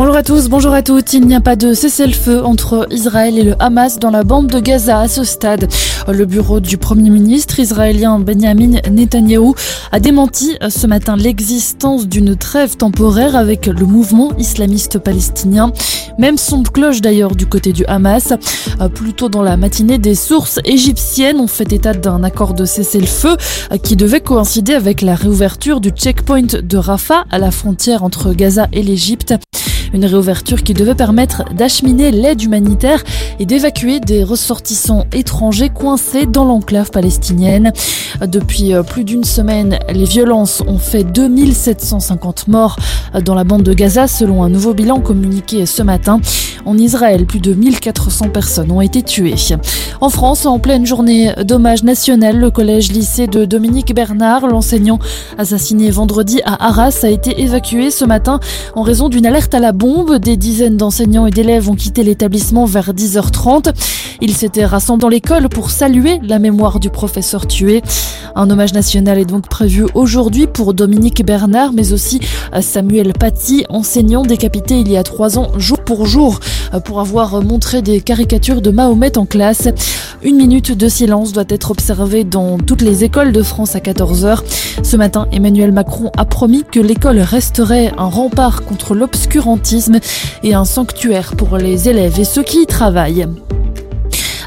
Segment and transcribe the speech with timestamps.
[0.06, 1.12] 87 Bonjour à tous, bonjour à toutes.
[1.12, 4.62] Il n'y a pas de cessez-le-feu entre Israël et le Hamas dans la bande de
[4.62, 5.68] Gaza à ce stade.
[6.08, 9.56] Le bureau du Premier ministre israélien Benjamin Netanyahou
[9.92, 15.74] a démenti ce matin l'existence d'une trêve temporaire avec le mouvement islamiste palestinien.
[16.18, 18.32] Même son cloche d'ailleurs du côté du Hamas.
[18.94, 23.36] Plus tôt dans la matinée, des sources égyptiennes ont fait état d'un accord de cessez-le-feu
[23.84, 28.70] qui devait coïncider avec la réouverture du checkpoint de Rafah à la frontière entre Gaza
[28.72, 29.34] et l'Égypte.
[29.96, 33.02] Une réouverture qui devait permettre d'acheminer l'aide humanitaire
[33.40, 37.72] et d'évacuer des ressortissants étrangers coincés dans l'enclave palestinienne.
[38.28, 42.76] Depuis plus d'une semaine, les violences ont fait 2750 morts
[43.24, 46.20] dans la bande de Gaza selon un nouveau bilan communiqué ce matin.
[46.66, 49.36] En Israël, plus de 1400 personnes ont été tuées.
[50.02, 55.00] En France, en pleine journée d'hommage national, le collège-lycée de Dominique Bernard, l'enseignant
[55.38, 58.40] assassiné vendredi à Arras, a été évacué ce matin
[58.76, 59.85] en raison d'une alerte à la bombe.
[59.86, 63.72] Des dizaines d'enseignants et d'élèves ont quitté l'établissement vers 10h30.
[64.20, 67.84] Ils s'étaient rassemblés dans l'école pour saluer la mémoire du professeur tué.
[68.34, 72.20] Un hommage national est donc prévu aujourd'hui pour Dominique Bernard, mais aussi
[72.62, 76.40] Samuel Paty, enseignant décapité il y a trois ans, jour pour jour,
[76.86, 79.68] pour avoir montré des caricatures de Mahomet en classe.
[80.24, 84.40] Une minute de silence doit être observée dans toutes les écoles de France à 14h.
[84.82, 89.75] Ce matin, Emmanuel Macron a promis que l'école resterait un rempart contre l'obscurantisme
[90.44, 93.28] et un sanctuaire pour les élèves et ceux qui y travaillent.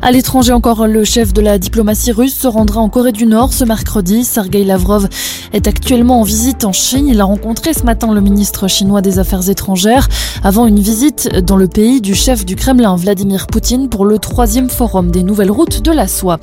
[0.01, 3.53] À l'étranger encore, le chef de la diplomatie russe se rendra en Corée du Nord
[3.53, 4.23] ce mercredi.
[4.23, 5.09] Sergei Lavrov
[5.53, 7.09] est actuellement en visite en Chine.
[7.09, 10.09] Il a rencontré ce matin le ministre chinois des Affaires étrangères
[10.45, 14.71] avant une visite dans le pays du chef du Kremlin, Vladimir Poutine, pour le troisième
[14.71, 16.39] forum des nouvelles routes de la soie.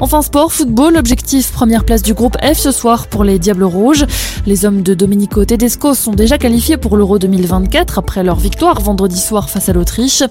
[0.00, 4.04] Enfin sport, football, objectif première place du groupe F ce soir pour les Diables Rouges.
[4.46, 9.18] Les hommes de Domenico Tedesco sont déjà qualifiés pour l'Euro 2024 après leur victoire vendredi
[9.18, 10.22] soir face à l'Autriche.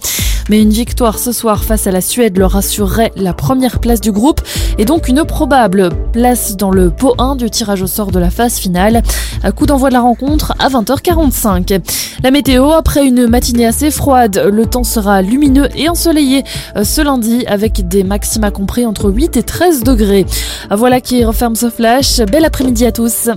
[0.49, 4.11] Mais une victoire ce soir face à la Suède leur assurerait la première place du
[4.11, 4.41] groupe
[4.78, 8.29] et donc une probable place dans le pot 1 du tirage au sort de la
[8.29, 9.03] phase finale.
[9.41, 11.79] À coup d'envoi de la rencontre à 20h45.
[12.23, 16.44] La météo, après une matinée assez froide, le temps sera lumineux et ensoleillé
[16.83, 20.25] ce lundi avec des maxima compris entre 8 et 13 degrés.
[20.69, 22.19] Voilà qui referme ce flash.
[22.19, 23.29] Bel après-midi à tous.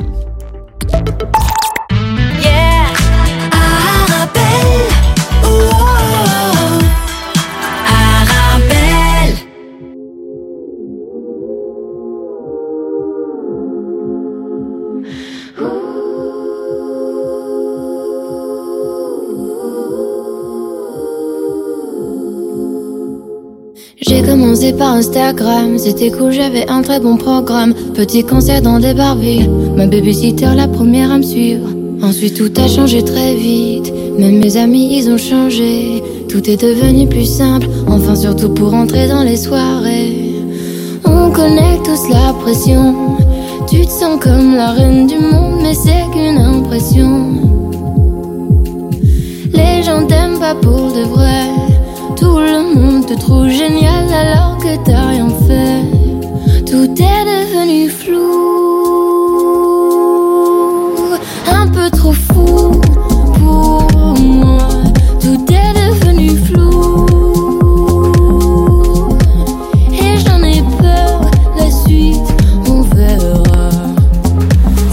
[24.81, 27.75] Par Instagram, c'était cool, j'avais un très bon programme.
[27.95, 29.47] Petit concert dans des Barbies,
[29.77, 31.69] ma babysitter la première à me suivre.
[32.03, 36.03] Ensuite tout a changé très vite, même mes amis ils ont changé.
[36.31, 40.33] Tout est devenu plus simple, enfin surtout pour entrer dans les soirées.
[41.05, 42.95] On connaît tous la pression,
[43.69, 47.27] tu te sens comme la reine du monde, mais c'est qu'une impression.
[49.53, 51.51] Les gens t'aiment pas pour de vrai.
[52.17, 55.83] Tout le monde te trouve génial alors que t'as rien fait.
[56.67, 58.19] Tout est devenu flou,
[61.51, 62.81] un peu trop fou
[63.39, 64.59] pour moi.
[65.21, 67.07] Tout est devenu flou
[69.93, 71.21] et j'en ai peur.
[71.57, 72.19] La suite,
[72.69, 73.71] on verra.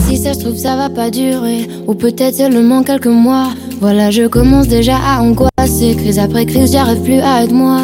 [0.08, 3.50] Si ça se trouve, ça va pas durer, ou peut-être seulement quelques mois.
[3.82, 5.96] Voilà, je commence déjà à angoisser.
[5.96, 7.82] crise après crise, j'arrive plus à être moi.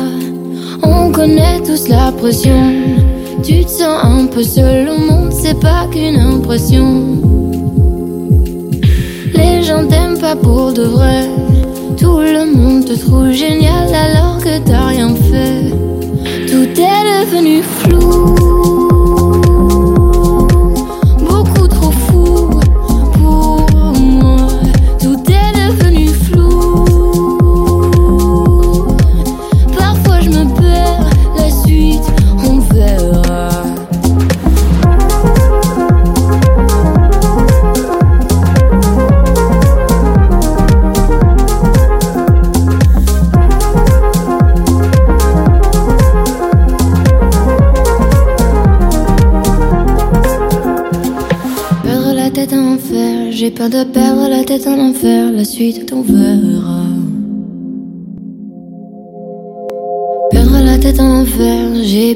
[0.83, 2.73] On connaît tous la pression.
[3.43, 7.19] Tu te sens un peu seul au monde, c'est pas qu'une impression.
[9.35, 11.27] Les gens t'aiment pas pour de vrai.
[11.97, 15.71] Tout le monde te trouve génial alors que t'as rien fait.
[16.47, 18.82] Tout est devenu flou.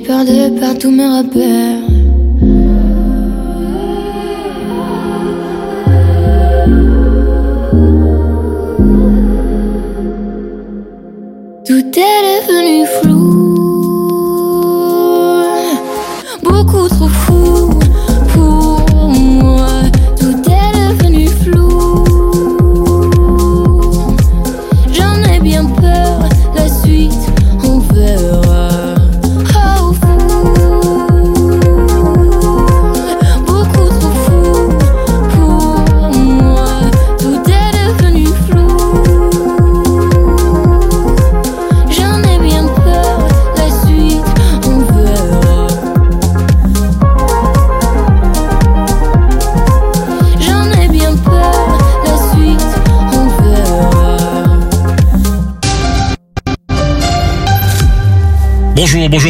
[0.08, 1.06] Peur de perdre tous mes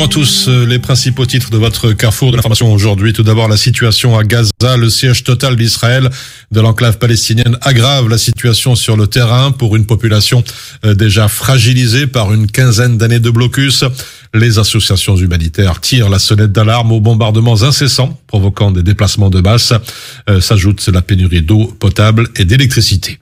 [0.08, 0.48] à tous.
[0.48, 3.12] Euh, les principaux titres de votre carrefour de l'information aujourd'hui.
[3.12, 4.78] Tout d'abord, la situation à Gaza.
[4.78, 6.10] Le siège total d'Israël
[6.52, 10.44] de l'enclave palestinienne aggrave la situation sur le terrain pour une population
[10.86, 13.84] euh, déjà fragilisée par une quinzaine d'années de blocus.
[14.34, 19.74] Les associations humanitaires tirent la sonnette d'alarme aux bombardements incessants provoquant des déplacements de masse.
[20.30, 23.20] Euh, s'ajoute la pénurie d'eau potable et d'électricité.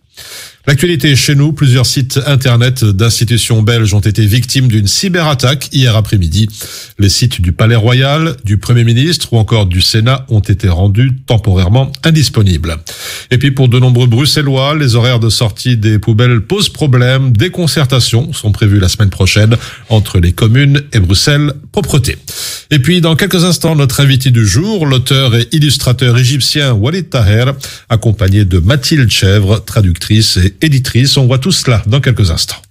[0.68, 6.50] L'actualité chez nous, plusieurs sites internet d'institutions belges ont été victimes d'une cyberattaque hier après-midi.
[6.98, 11.12] Les sites du Palais Royal, du Premier ministre ou encore du Sénat ont été rendus
[11.28, 12.78] temporairement indisponibles.
[13.30, 17.32] Et puis pour de nombreux Bruxellois, les horaires de sortie des poubelles posent problème.
[17.32, 19.56] Des concertations sont prévues la semaine prochaine
[19.90, 22.18] entre les communes et Bruxelles Propreté.
[22.72, 27.52] Et puis dans quelques instants, notre invité du jour, l'auteur et illustrateur égyptien Walid Taher,
[27.90, 31.18] accompagné de Mathilde Chèvre, traductrice et éditrice.
[31.18, 32.62] On voit tout cela dans quelques instants.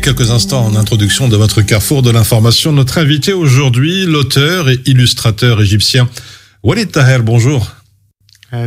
[0.00, 2.72] Quelques instants en introduction de votre carrefour de l'information.
[2.72, 6.08] Notre invité aujourd'hui, l'auteur et illustrateur égyptien
[6.62, 7.70] Walid Taher, bonjour.
[8.54, 8.66] Eh,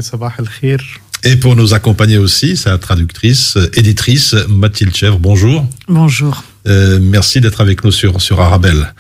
[1.24, 5.66] et pour nous accompagner aussi, sa traductrice, éditrice Mathilde Chèvre, bonjour.
[5.88, 6.44] Bonjour.
[6.67, 8.93] Euh, merci d'être avec nous sur sur Arabelle.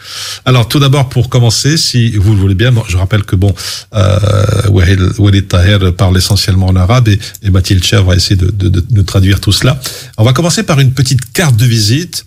[0.45, 3.53] Alors tout d'abord pour commencer, si vous le voulez bien, je rappelle que bon,
[3.95, 8.69] euh, Walid Taher parle essentiellement en arabe et, et Mathilde Cher va essayer de, de,
[8.99, 9.79] de, traduire tout cela.
[10.17, 12.25] On va commencer par une petite carte de visite.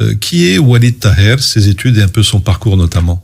[0.00, 3.22] Euh, qui est Walid Taher, ses études et un peu son parcours notamment.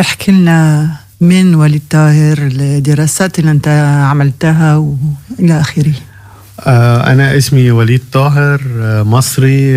[0.00, 0.90] احكي لنا
[1.20, 3.68] من وليد طاهر الدراسات اللي انت
[4.10, 5.94] عملتها والى اخره
[6.66, 8.60] أنا اسمي وليد طاهر
[9.04, 9.76] مصري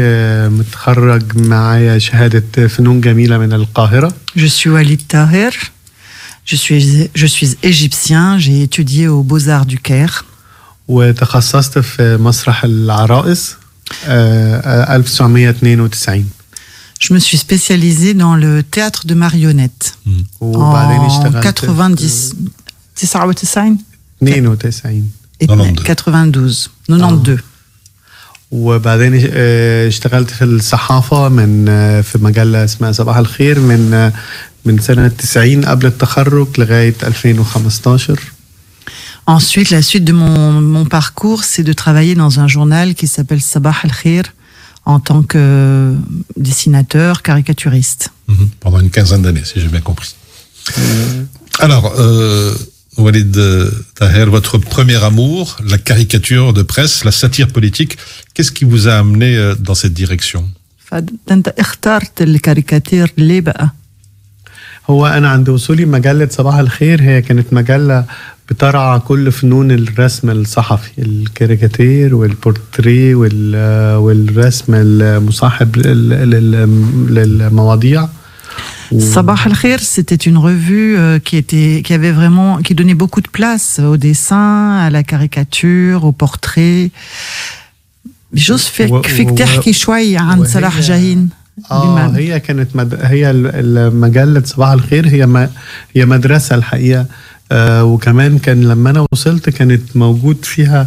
[0.50, 4.14] متخرج معايا شهادة فنون جميلة من القاهرة.
[4.36, 5.52] Je suis Walid Taher.
[6.46, 8.38] Je suis, je suis égyptien.
[8.38, 10.24] J'ai étudié aux Beaux-Arts du Caire.
[10.88, 13.56] وتخصصت في مسرح العرائس
[14.08, 16.26] 1992.
[17.00, 19.98] Je me suis spécialisé dans le théâtre de marionnettes.
[20.06, 20.12] Mmh.
[20.42, 22.36] En 90.
[22.96, 23.78] 99
[25.42, 27.40] 92 92 92
[28.52, 29.14] وبعدين
[29.88, 31.66] اشتغلت في الصحافة من
[32.02, 34.12] في مجلة اسمها صباح الخير من
[34.66, 38.20] من سنة 90 قبل التخرج لغاية 2015
[39.30, 43.42] Ensuite, la suite de mon, mon parcours, c'est de travailler dans un journal qui s'appelle
[43.42, 44.24] Sabah al-Khir
[44.86, 45.94] en tant que
[46.38, 48.10] dessinateur, caricaturiste.
[48.30, 50.16] Mmh, pendant une quinzaine d'années, si j'ai bien compris.
[50.78, 50.82] Mmh.
[51.60, 52.56] Alors, euh,
[52.99, 53.39] Walid
[53.95, 57.97] Taher, votre premier amour, la caricature de presse, la satire politique,
[58.35, 60.45] qu'est-ce qui vous a amené euh, dans cette direction
[64.91, 68.05] هو أنا عند وصولي مجلة صباح الخير هي كانت مجلة
[68.51, 73.15] بترعى كل فنون الرسم الصحفي الكاريكاتير والبورتري
[73.95, 75.77] والرسم المصاحب
[77.11, 78.09] للمواضيع
[78.99, 83.29] Sabah al-Khair, c'était une revue euh, qui était, qui avait vraiment, qui donnait beaucoup de
[83.29, 86.91] place au dessin, à la caricature, au portrait.
[88.35, 91.29] جوز فيك فيك تحكي شوي عن صلاح جاهين
[91.71, 92.99] آه هي كانت مد...
[93.03, 93.33] هي
[93.95, 95.51] مجله صباح الخير هي ما...
[95.97, 97.07] هي مدرسه الحقيقة
[97.53, 100.87] آه وكمان كان لما أنا وصلت كانت موجود فيها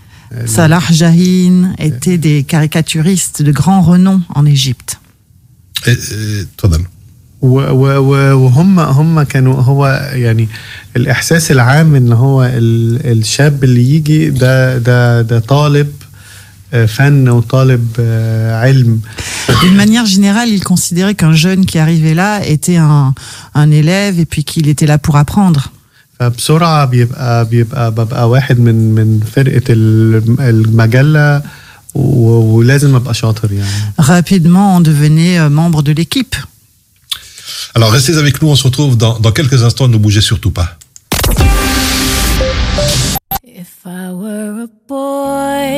[0.46, 4.98] Salah Jahin étaient des caricaturistes de grand renom en Égypte.
[6.58, 6.84] تفضل
[7.42, 10.48] وهم هم كانوا هو يعني
[10.96, 15.88] الاحساس العام ان هو الشاب اللي يجي ده ده ده طالب
[16.86, 17.86] فن وطالب
[18.50, 19.00] علم.
[19.62, 23.14] D'une manière générale, ils considéraient qu'un jeune qui arrivait là était un,
[23.54, 25.70] un élève et puis qu'il était là pour apprendre.
[26.20, 29.64] فبسرعه بيبقى بيبقى ببقى واحد من من فرقه
[30.40, 31.42] المجله
[31.94, 33.92] ولازم ابقى شاطر يعني.
[34.00, 36.36] Rapidement, on devenait membre de l'équipe.
[37.74, 40.68] Alors restez avec nous, on se retrouve dans, dans quelques instants, ne bougez surtout pas.
[43.44, 45.76] If I were a boy,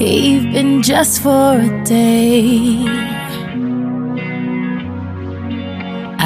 [0.00, 3.19] even just for a day.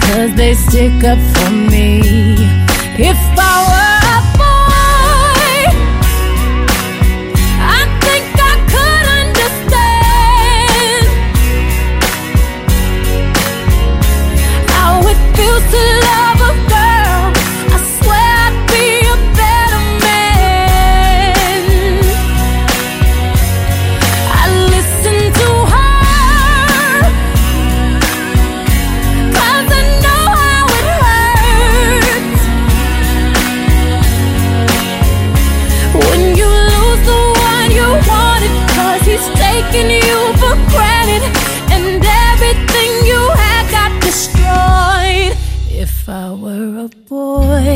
[0.00, 2.00] Cause they stick up for me.
[2.98, 3.79] If I were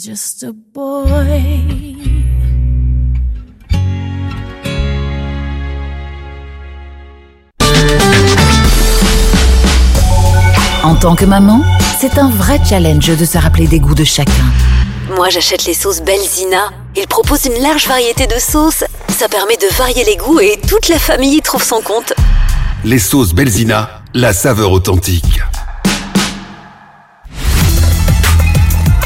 [0.00, 1.94] just a boy
[10.82, 11.60] En tant que maman,
[12.00, 14.32] c'est un vrai challenge de se rappeler des goûts de chacun.
[15.14, 16.70] Moi, j'achète les sauces Belzina.
[16.96, 18.84] Ils proposent une large variété de sauces.
[19.18, 22.14] Ça permet de varier les goûts et toute la famille y trouve son compte.
[22.84, 25.40] Les sauces Belzina, la saveur authentique.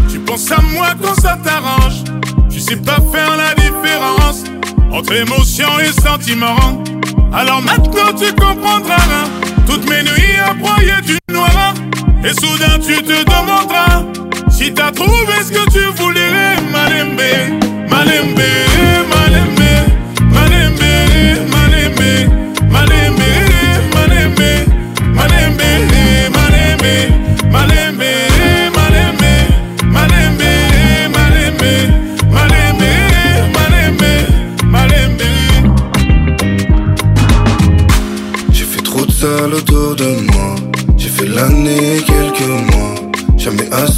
[0.09, 2.05] tu penses à moi quand ça t'arrange.
[2.49, 4.45] Tu sais pas faire la différence
[4.93, 6.57] entre émotion et sentiment.
[7.33, 9.27] Alors maintenant tu comprendras
[9.67, 10.55] toutes mes nuits à
[11.03, 11.75] du noir.
[12.25, 14.05] Et soudain tu te demanderas
[14.57, 17.21] si t'as trouvé ce que tu voulais, Malembe,
[17.91, 18.41] Malembe,
[19.11, 19.66] Malembe,
[21.17, 21.56] humain.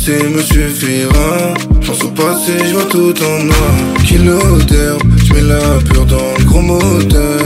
[0.08, 1.54] Assez me suffira.
[1.86, 3.74] Pense au passé, je vois tout en noir.
[4.06, 7.42] Kilo d'herbe, je mets la pure dans le gros moteur.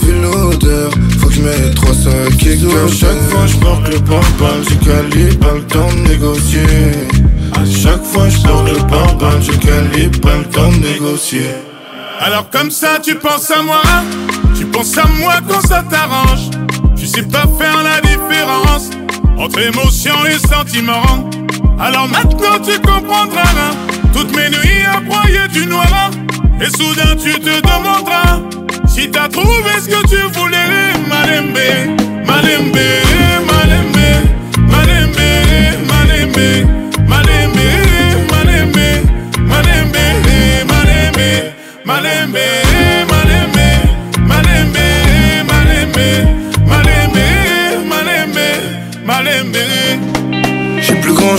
[0.00, 3.98] Vu l'odeur, faut que je mette trois sacs et À chaque fois, je porte le
[3.98, 4.64] pare-balles.
[4.66, 6.60] J'ai calibre, pas le temps de négocier.
[7.52, 9.42] À chaque fois, je porte le pare-balles.
[9.42, 11.50] J'ai calibre, pas le temps de négocier.
[12.18, 13.82] Alors comme ça tu penses à moi,
[14.56, 16.50] tu penses à moi quand ça t'arrange.
[16.96, 18.90] Tu sais pas faire la différence
[19.40, 21.30] entre émotion et sentiment.
[21.78, 23.72] Alors maintenant tu comprendras
[24.12, 26.10] toutes mes nuits à broyer du noir.
[26.60, 28.40] Et soudain tu te demanderas
[28.86, 31.58] si t'as trouvé ce que tu voulais, Malembe,
[32.26, 32.76] Malembe,
[33.46, 34.10] Malembe,
[34.68, 35.26] Malembe,
[35.88, 36.66] Malembe,
[37.08, 37.64] Malembe,
[38.28, 38.88] Malembe,
[39.48, 40.04] Malembe,
[40.66, 41.52] Malembe,
[41.84, 42.69] Malembe,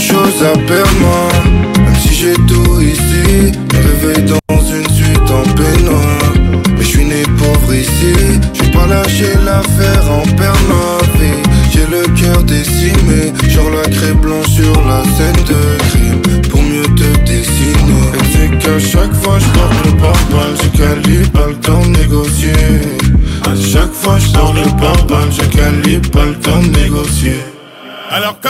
[0.02, 1.30] grand chose à perdre moi.
[1.84, 4.41] Même si j'ai tout ici Me réveille dans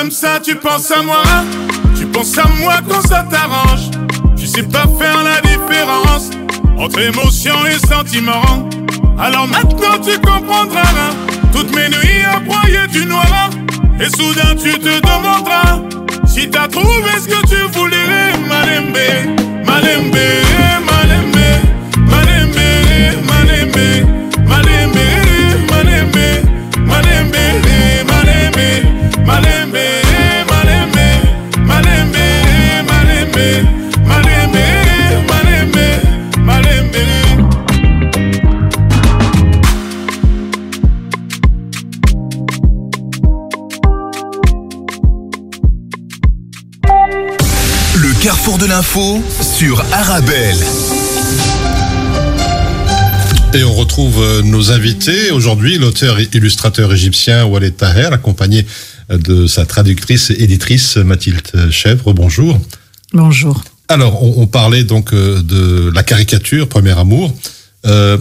[0.01, 1.21] Comme ça, tu penses à moi.
[1.95, 3.91] Tu penses à moi quand ça t'arrange.
[4.35, 6.31] Tu sais pas faire la différence
[6.75, 8.67] entre émotion et sentiment.
[9.19, 11.11] Alors maintenant, tu comprendras.
[11.53, 13.51] Toutes mes nuits à broyer du noir.
[13.99, 15.81] Et soudain, tu te demanderas
[16.25, 18.31] si t'as trouvé ce que tu voulais.
[18.49, 18.97] Malembe,
[19.67, 20.17] malembe,
[20.89, 21.45] malembe,
[22.09, 22.57] malembe,
[23.27, 23.77] malembe.
[24.49, 24.97] Malembe,
[25.69, 26.41] malembe,
[26.87, 27.43] malembe,
[28.07, 29.90] malembe, malembe.
[48.71, 50.55] L'info sur Arabelle.
[53.53, 55.29] Et on retrouve euh, nos invités.
[55.31, 58.65] Aujourd'hui, l'auteur et illustrateur égyptien Walid Taher, accompagné
[59.09, 62.13] euh, de sa traductrice et éditrice Mathilde Chèvre.
[62.13, 62.61] Bonjour.
[63.11, 63.61] Bonjour.
[63.89, 67.35] Alors, on, on parlait donc euh, de la caricature, Premier Amour.
[67.85, 68.17] Euh,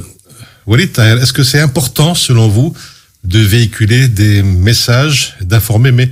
[0.66, 2.74] Walid Taher, est-ce que c'est important, selon vous,
[3.22, 6.10] de véhiculer des messages, d'informer, mais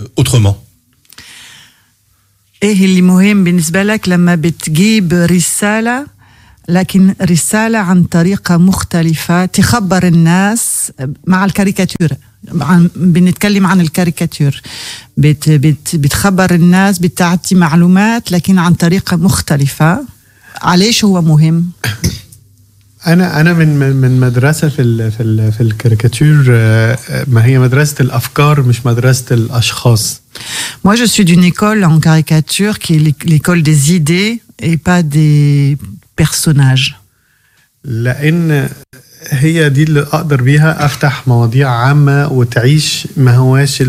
[0.00, 0.64] euh, autrement?
[2.62, 6.06] إيه اللي مهم بالنسبة لك لما بتجيب رسالة؟
[6.68, 10.92] لكن رسالة عن طريقة مختلفة تخبر الناس
[11.26, 12.12] مع الكاريكاتير.
[12.60, 14.62] عن بنتكلم عن الكاريكاتير.
[15.16, 20.04] بت بت بتخبر الناس بتعطي معلومات لكن عن طريقة مختلفة.
[20.62, 21.70] علاش هو مهم؟
[23.06, 27.94] أنا أنا من من- مدرسة في ال في ال في الكاريكاتير آه، ما هي مدرسة
[28.00, 30.20] الأفكار مش مدرسة الأشخاص.
[30.84, 34.32] Moi, je suis d'une école en caricature qui est l'é- l'école des idées
[34.68, 35.76] et pas des
[36.16, 36.94] personnages.
[37.84, 38.68] لأن
[39.30, 43.88] هي دي اللي أقدر بيها أفتح مواضيع عامة وتعيش ما هواش ال-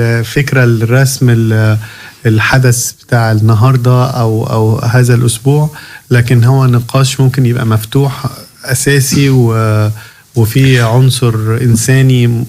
[0.00, 1.78] الفكرة الرسم ال-
[2.26, 5.70] الحدث بتاع النهارده أو أو هذا الأسبوع
[6.10, 8.26] لكن هو نقاش ممكن يبقى مفتوح
[8.64, 9.54] أساسي و
[10.34, 12.46] وفي عنصر الوقت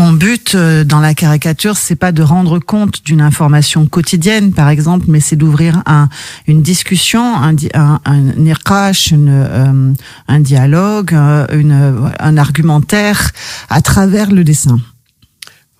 [0.00, 4.68] Mon but euh, dans la caricature, c'est pas de rendre compte d'une information quotidienne, par
[4.68, 6.06] exemple, mais c'est d'ouvrir un,
[6.50, 9.92] une discussion, un, di- un, un niqash, une, euh,
[10.36, 11.76] un dialogue, euh, une,
[12.28, 13.20] un argumentaire
[13.70, 14.78] à travers le dessin.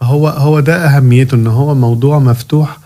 [0.02, 2.82] هو هو ده اهميته ان هو موضوع مفتوح آه،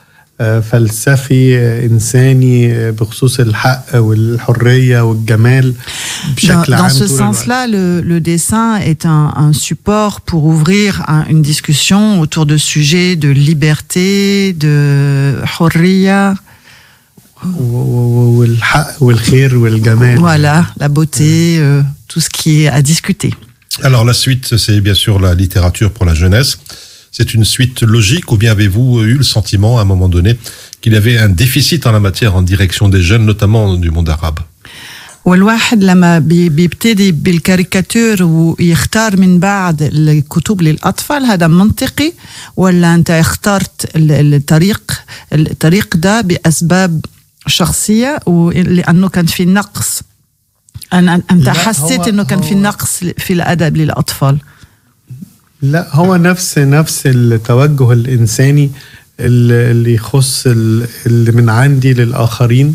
[0.61, 7.19] فلسفي آه، انساني آه، بخصوص الحق والحريه والجمال Dans, بشكل dans عام ce طول الوقت.
[7.37, 12.57] sens-là, le, le dessin est un, un support pour ouvrir un- une discussion autour de
[12.57, 16.35] sujets de liberté, de hurriya,
[17.45, 23.33] و- و- والحق والخير والجمال voilà, la beauté, euh, tout ce qui est à discuter.
[23.83, 26.59] Alors la suite, c'est bien sûr la littérature pour la jeunesse.
[27.19, 30.33] C'est une suite logique ou bien avez-vous eu le sentiment à un moment donné
[30.81, 34.11] qu'il y avait un déficit en la matière en direction des jeunes, notamment du monde
[34.11, 34.41] arabe
[35.25, 42.13] والواحد لما بي- بيبتدي بالكاريكاتير ويختار من بعد الكتب للأطفال هذا منطقي
[42.57, 44.83] ولا أنت اخترت ال- الطريق
[45.33, 47.05] الطريق ده بأسباب
[47.47, 50.03] شخصية ولأنه كان في نقص
[50.93, 54.39] أنا أنت لا، حسيت هو- أنه كان في هو- نقص في الأدب للأطفال
[55.63, 58.71] لا هو نفس نفس التوجه الانساني
[59.21, 62.75] اللي اللي يخص ال- اللي من عندي للاخرين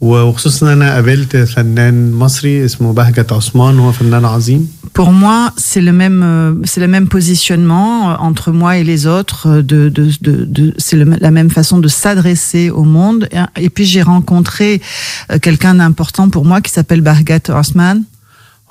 [0.00, 5.38] وخصوصا انا قابلت فنان مصري اسمه بهجت عثمان هو فنان عظيم Pour moi,
[5.70, 9.40] c'est le même, euh, c'est le même positionnement euh, entre moi et les autres.
[9.48, 13.22] euh, De, de, de, de- c'est le- la même façon de s'adresser au monde.
[13.36, 17.96] Et, et puis j'ai rencontré euh, quelqu'un d'important pour moi qui s'appelle Bargat Osman.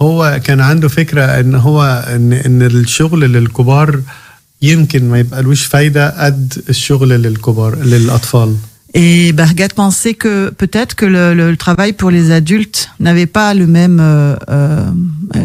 [0.01, 3.99] هو كان عنده فكره ان هو ان ان الشغل للكبار
[4.62, 8.55] يمكن ما يبقالوش فايده قد الشغل للكبار للاطفال
[8.93, 13.67] Et Bargat pensait que peut-être que le, le travail pour les adultes n'avait pas le
[13.67, 14.89] même, euh, euh,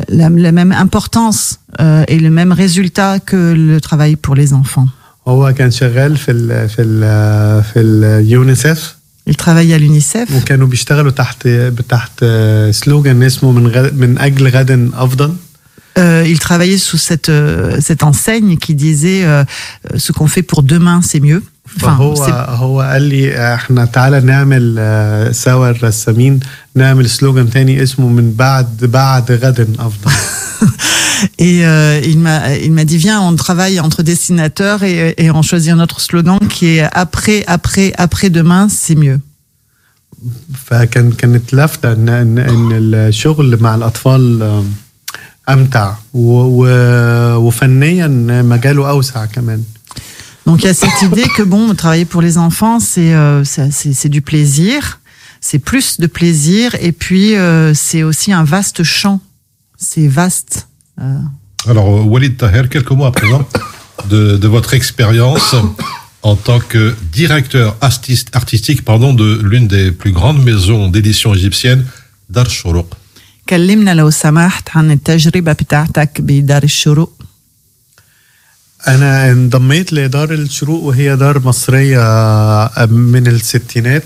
[0.09, 4.89] la, la même importance euh, et le même résultat que le travail pour les enfants.
[5.29, 7.01] هو كان شغال في ال في ال
[7.65, 8.96] في اليونيسف
[9.27, 10.29] Il travaillait à l'UNICEF.
[10.37, 11.49] وكانوا بيشتغلوا تحت
[11.89, 12.25] تحت
[12.71, 15.35] سلوجان اسمه من غد من اجل غد افضل
[15.99, 19.45] Euh, il travaillait sous cette, euh, cette enseigne qui disait euh,
[19.93, 21.43] euh, ce qu'on fait pour demain, c'est mieux.
[21.80, 22.14] فهو
[22.50, 26.40] هو قال لي إحنا تعالى نعمل آه، سوا الرسامين
[26.76, 30.12] نعمل سلوجان تاني اسمه من بعد بعد غد أفضل
[31.50, 32.38] et euh, il m'a
[32.68, 36.40] il m'a dit viens on travaille entre dessinateurs et, et on choisit un autre slogan
[36.56, 39.20] qui est après après après demain c'est mieux.
[40.66, 44.64] فكان كانت لافته ان ان إن الشغل مع الأطفال
[45.50, 48.08] أمتع و- و- وفنيا
[48.42, 49.64] مجاله أوسع كمان
[50.47, 53.71] Donc il y a cette idée que bon travailler pour les enfants c'est euh, c'est
[53.79, 54.79] c'est- c'est du plaisir,
[55.49, 59.19] c'est plus de plaisir et puis euh, c'est aussi un vaste champ,
[59.89, 60.55] c'est vaste.
[61.01, 61.19] euh,
[61.73, 63.43] Alors euh, Walid Taher, quelques mots à présent
[64.13, 65.55] de, de votre expérience
[66.33, 66.83] en tant que
[67.21, 71.85] directeur artiste- artistique pardon, de l'une des plus grandes maisons d'édition égyptienne,
[72.31, 72.91] Dar Shourouk.
[73.49, 77.16] كلمنا لو سمحت عن التجربة بتاعتك بدار الشروق
[78.88, 82.00] أنا انضميت لدار الشروق وهي دار مصرية
[82.88, 84.04] من الستينات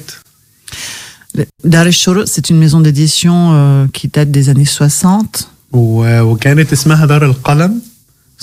[1.75, 5.47] Dar el-Shuru, c'est une maison d'édition euh, qui date des années 60.
[5.71, 7.81] و- وكانت اسمها دار القلم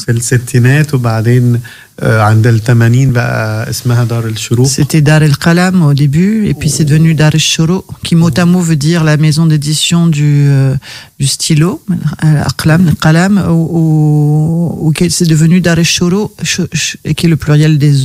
[0.10, 1.60] الستينات وبعدين
[2.00, 6.86] آه، عند الثمانين بقى اسمها دار الشروق C'était Dar el-Qalam au début, et puis c'est
[6.92, 10.76] devenu Dar el-Shuru, qui mot à mot veut dire la maison d'édition du, euh,
[11.20, 16.68] du stylo, euh, Aqlam, le Qalam, ou, ou, ou qui- c'est devenu Dar el-Shuru, ch-
[16.84, 17.96] ch- et qui est le pluriel des,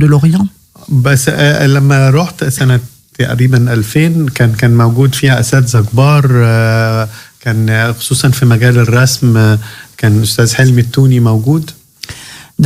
[0.00, 0.46] de l'Orient.
[0.88, 2.80] بس آه، لما رحت سنة
[3.18, 7.08] تقريبا 2000 كان كان موجود فيها اساتذه كبار آه،
[7.40, 9.58] كان خصوصا في مجال الرسم آه،
[9.98, 11.70] كان استاذ حلمي التوني موجود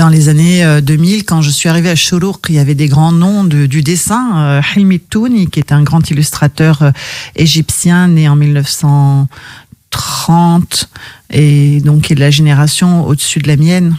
[0.03, 2.88] Dans les années euh, 2000, quand je suis arrivée à Shourouk, il y avait des
[2.88, 4.25] grands noms de- du dessin.
[4.37, 6.90] Euh, Hilmi Touni, qui est un grand illustrateur euh,
[7.37, 10.88] égyptien né en 1930
[11.31, 13.94] et donc qui est de la génération au-dessus de la mienne.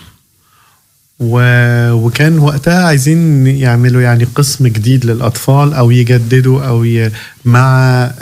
[1.20, 7.12] و- وكان وقتها عايزين يعملوا يعني قسم جديد للاطفال او يجددوا او ي...
[7.46, 7.70] مع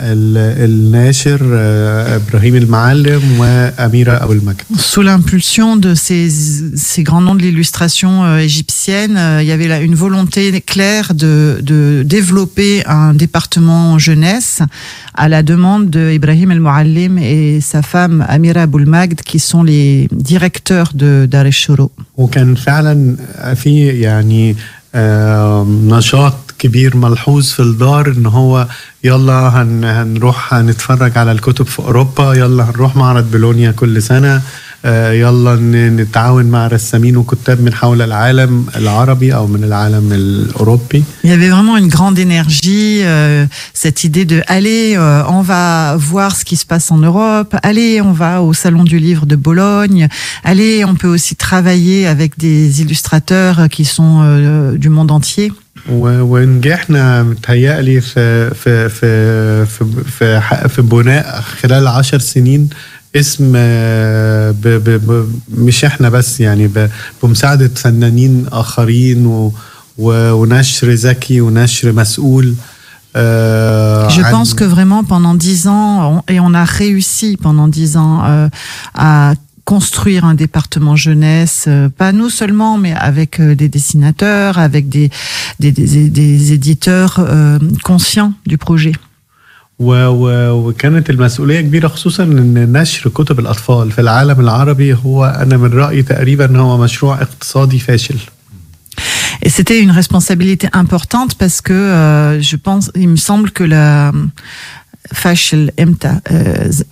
[0.00, 6.28] ال- الناشر آه، ابراهيم المعلم واميره ابو المجد Sous l'impulsion de ces,
[6.90, 11.06] ces grands noms de l'illustration euh, égyptienne, euh, il y avait là une volonté claire
[11.14, 11.34] de,
[11.70, 11.78] de
[12.16, 14.54] développer un département jeunesse
[15.14, 19.62] à la demande de Ibrahim El Mouallim et sa femme Amira Aboul Magd, qui sont
[19.72, 21.88] les directeurs de Dar el Shuru.
[22.16, 23.16] وكان فعلا
[23.54, 24.56] في يعني
[24.94, 28.66] آه، نشاط كبير ملحوظ في الدار ان هو
[29.04, 34.42] يلا هن هنروح هنتفرج على الكتب في اوروبا يلا هنروح معرض بولونيا كل سنه
[34.86, 41.02] آه، يلا ن- نتعاون مع رسامين وكتاب من حول العالم العربي او من العالم الاوروبي
[41.24, 45.96] Il y avait vraiment une grande énergie, euh, cette idée de allez, euh, on va
[45.96, 49.36] voir ce qui se passe en Europe, allez, on va au salon du livre de
[49.36, 50.02] Bologne,
[50.50, 55.50] allez, on peut aussi travailler avec des illustrateurs qui sont euh, du monde entier.
[55.91, 62.69] ونجحنا متهيألي في في في في في, في بناء خلال عشر سنين
[63.15, 66.71] اسم آه، ب ب ب مش إحنا بس يعني
[67.23, 69.53] بمساعدة فنانين آخرين و
[69.97, 72.55] و ونشر ذكي ونشر مسؤول
[73.15, 77.97] آه، Je pense que vraiment pendant dix ans, on- et on a réussi pendant dix
[77.97, 78.47] ans euh,
[78.95, 79.33] à
[79.68, 85.10] construire un département jeunesse, euh, pas nous seulement, mais avec euh, des dessinateurs, avec des,
[85.58, 88.92] des, des, des éditeurs euh, conscients du projet.
[89.78, 95.56] و و وكانت المسؤولية كبيرة خصوصا ان نشر كتب الأطفال في العالم العربي هو أنا
[95.56, 98.18] من رأيي تقريبا هو مشروع اقتصادي فاشل
[99.42, 104.12] Et c'était une responsabilité importante parce que euh, je pense, il me semble que la
[105.14, 106.82] فشل امتى آه، ز-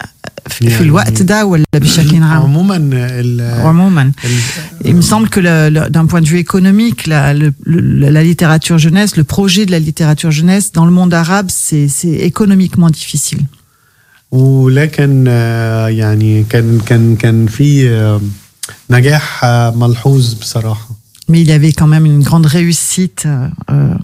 [0.48, 5.40] في في الوقت ده ولا بشكل عام عموما ال- عموما ال- Il me semble que
[5.40, 9.64] le- le- d'un point de vue économique, la, le- le- la littérature jeunesse, le projet
[9.66, 13.44] de la littérature jeunesse dans le monde arabe, c'est c'est économiquement difficile.
[14.30, 18.20] ولكن آه، يعني كان كان كان في آه،
[18.90, 20.88] نجاح آه، ملحوظ بصراحة
[21.30, 23.22] Mais il y avait quand même une grande réussite.
[23.26, 23.98] euh, euh, و-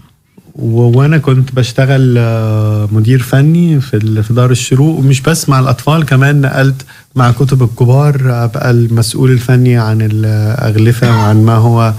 [0.54, 6.40] وأنا كنت بشتغل آه، مدير فني في في دار الشروق ومش بس مع الأطفال كمان
[6.40, 6.82] نقلت
[7.14, 11.92] مع كتب الكبار أبقى المسؤول الفني عن الأغلفة وعن ما هو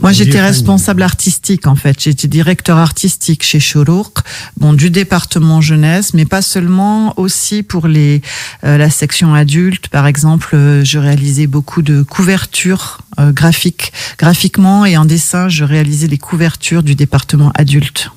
[0.00, 2.00] Moi, j'étais responsable artistique, en fait.
[2.00, 4.18] J'étais directeur artistique chez Chorouk,
[4.56, 8.22] bon, du département jeunesse, mais pas seulement, aussi pour les,
[8.64, 9.88] euh, la section adulte.
[9.88, 15.64] Par exemple, euh, je réalisais beaucoup de couvertures euh, graphiques, graphiquement et en dessin, je
[15.64, 18.10] réalisais les couvertures du département adulte.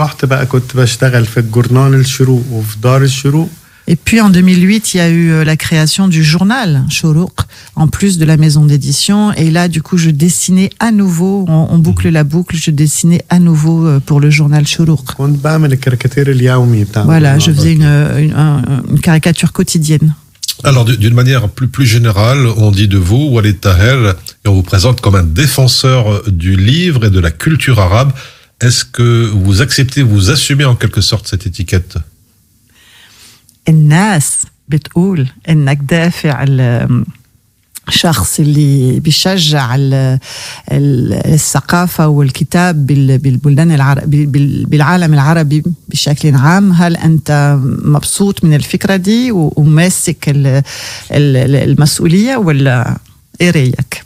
[0.01, 3.49] رحت بقى كنت بشتغل في الجورنان الشروق وفي دار الشروق
[3.91, 7.37] Et puis en 2008, il y a eu euh, la création du journal Chourouk,
[7.75, 9.33] en plus de la maison d'édition.
[9.33, 13.21] Et là, du coup, je dessinais à nouveau, on, on boucle la boucle, je dessinais
[13.29, 15.11] à nouveau euh, pour le journal Chourouk.
[15.17, 17.55] كنت بعمل الكاريكاتير اليومي بتاع Voilà, je الجورنال.
[17.55, 20.13] faisais une, une, un- une caricature quotidienne.
[20.63, 23.99] Alors, du- d'une manière plus, plus générale, on dit de vous, Walid Taher,
[24.43, 26.03] et on vous présente comme un défenseur
[26.45, 28.11] du livre et de la culture arabe.
[28.67, 29.09] Est-ce que
[29.43, 31.97] vous acceptez, vous assumez en quelque sorte cette étiquette
[33.69, 37.03] الناس بتقول انك دافع ال-
[37.87, 40.19] الشخص اللي بيشجع ال-
[40.71, 44.25] ال- الثقافة والكتاب بال- بالبلدان العربي
[44.65, 50.63] بالعالم العربي بشكل عام هل أنت مبسوط من الفكرة دي و- وماسك ال-
[51.11, 52.97] ال- المسؤولية ولا
[53.41, 54.02] إيه رأيك؟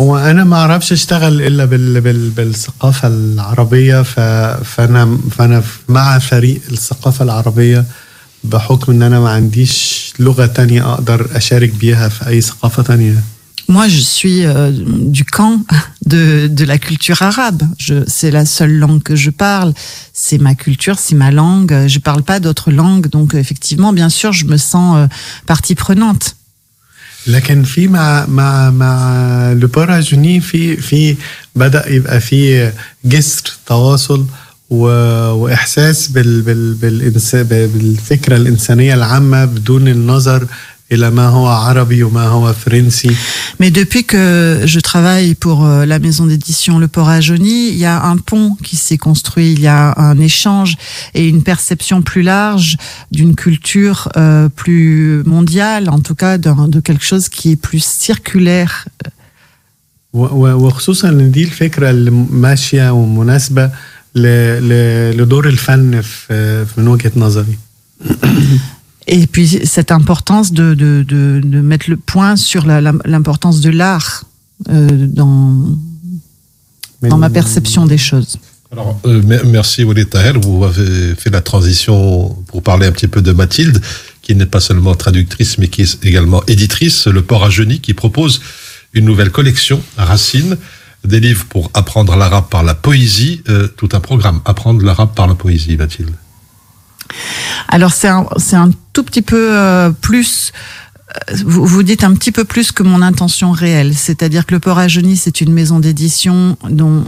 [0.00, 2.00] هو انا ما اعرفش اشتغل الا بال...
[2.00, 2.30] بال...
[2.30, 4.20] بالثقافه العربيه ف...
[4.64, 7.84] فانا فانا مع فريق الثقافه العربيه
[8.44, 13.22] بحكم ان انا ما عنديش لغه تانية اقدر اشارك بيها في اي ثقافه تانية
[13.70, 14.70] Moi, je suis euh,
[15.18, 15.58] du camp
[16.06, 17.62] de, de la culture arabe.
[17.86, 19.70] Je- C'est la seule langue que je parle.
[20.24, 21.74] C'est ma culture, c'est ma langue.
[21.94, 23.08] Je parle pas d'autres langues.
[23.16, 25.06] Donc, effectivement, bien sûr, je me sens euh,
[25.52, 26.24] partie prenante.
[27.27, 31.15] لكن في مع مع مع لوبارا جوني في في
[31.55, 32.71] بدأ يبقى في
[33.05, 34.25] جسر تواصل
[34.69, 34.85] و...
[35.31, 36.41] وإحساس بال...
[36.41, 36.73] بال...
[36.73, 37.35] بالإنس...
[37.35, 40.47] بالفكرة الإنسانية العامة بدون النظر
[40.92, 43.10] الى ما هو عربي وما هو فرنسي
[43.62, 47.76] Mais depuis que je travaille pour euh, la maison d'édition Le Port à Jauny, il
[47.76, 50.72] y a un pont qui s'est construit, il y a un échange
[51.18, 52.70] et une perception plus large
[53.16, 57.84] d'une culture euh, plus mondiale, en tout cas d'un- de quelque chose qui est plus
[58.08, 58.74] circulaire.
[60.12, 63.70] و- و- وخصوصا ان دي الفكره اللي ماشيه ومناسبه
[64.14, 64.22] ل...
[64.68, 64.72] ل...
[65.18, 67.58] لدور الفن في في- من وجهه نظري
[69.07, 73.59] Et puis cette importance de, de, de, de mettre le point sur la- la- l'importance
[73.61, 74.23] de l'art
[74.69, 75.77] euh, dans,
[77.09, 78.37] dans ma perception des choses.
[78.71, 80.33] Alors, euh, me- merci Walid Taher.
[80.41, 83.81] Vous avez fait la transition pour parler un petit peu de Mathilde,
[84.21, 87.93] qui n'est pas seulement traductrice, mais qui est également éditrice, Le Port à Geny, qui
[87.93, 88.41] propose
[88.93, 90.55] une nouvelle collection, Racine,
[91.03, 95.27] des livres pour apprendre l'arabe par la poésie, euh, tout un programme, apprendre l'arabe par
[95.27, 96.11] la poésie, Mathilde.
[97.67, 100.51] Alors c'est un, tout petit peu euh, plus.
[101.31, 104.79] euh, Vous, dites un petit peu plus que mon intention réelle, c'est-à-dire que le Port
[104.79, 106.57] à Genis c'est une maison d'édition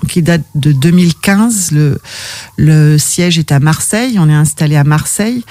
[0.09, 1.71] qui date de 2015.
[1.71, 1.99] Le,
[2.57, 4.17] le siège est à Marseille.
[4.19, 5.43] On est installé à Marseille.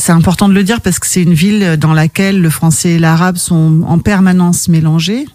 [0.00, 2.98] C'est important de le dire parce que c'est une ville dans laquelle le français et
[3.00, 5.26] l'arabe sont en permanence mélangés.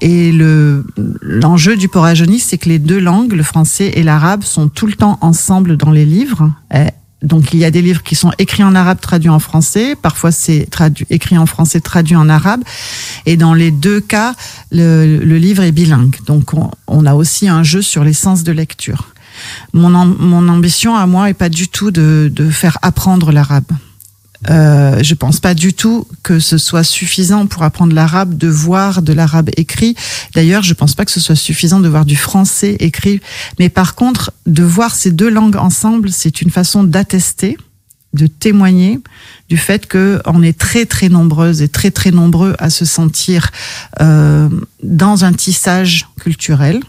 [0.00, 0.86] Et le
[1.20, 4.86] l'enjeu du Port à c'est que les deux langues, le français et l'arabe, sont tout
[4.86, 6.52] le temps ensemble dans les livres.
[7.22, 9.96] Donc il y a des livres qui sont écrits en arabe, traduits en français.
[9.96, 10.68] Parfois c'est
[11.10, 12.62] écrit en français, traduit en arabe.
[13.26, 14.34] Et dans les deux cas,
[14.70, 16.16] le, le livre est bilingue.
[16.26, 19.08] Donc on, on a aussi un jeu sur les sens de lecture.
[19.72, 23.64] Mon, mon ambition à moi est pas du tout de, de faire apprendre l'arabe.
[24.50, 29.02] Euh, je pense pas du tout que ce soit suffisant pour apprendre l'arabe de voir
[29.02, 29.94] de l'arabe écrit.
[30.34, 33.20] D'ailleurs, je pense pas que ce soit suffisant de voir du français écrit.
[33.58, 37.56] Mais par contre, de voir ces deux langues ensemble, c'est une façon d'attester,
[38.14, 38.98] de témoigner
[39.48, 43.50] du fait que on est très très nombreuses et très très nombreux à se sentir
[44.00, 44.48] euh,
[44.82, 46.80] dans un tissage culturel.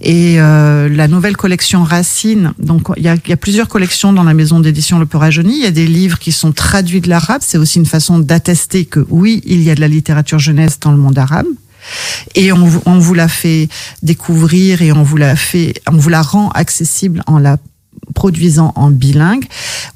[0.00, 4.24] Et euh, la nouvelle collection Racine, donc il y a, y a plusieurs collections dans
[4.24, 5.56] la maison d'édition Le Genis.
[5.56, 7.40] Il y a des livres qui sont traduits de l'arabe.
[7.44, 10.90] C'est aussi une façon d'attester que oui, il y a de la littérature jeunesse dans
[10.92, 11.46] le monde arabe.
[12.34, 13.68] Et on, vous- on vous l'a fait
[14.02, 17.58] découvrir et on vous l'a fait, on vous la rend accessible en la
[18.14, 19.44] produisant en bilingue.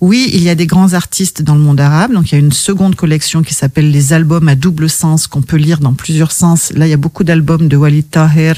[0.00, 2.12] Oui, il y a des grands artistes dans le monde arabe.
[2.12, 5.42] Donc, il y a une seconde collection qui s'appelle les albums à double sens qu'on
[5.42, 6.72] peut lire dans plusieurs sens.
[6.74, 8.54] Là, il y a beaucoup d'albums de Walid Taher,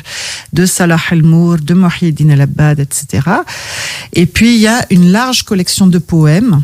[0.52, 3.28] de Salah El-Mour, de Mohiedine El-Abbad, etc.
[4.12, 6.62] Et puis, il y a une large collection de poèmes